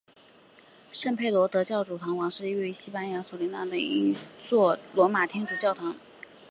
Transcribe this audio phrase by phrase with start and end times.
[0.91, 4.15] 圣佩德罗主教座堂是位于西班牙城市索里亚的一
[4.49, 5.95] 座罗马天主教的主教座堂。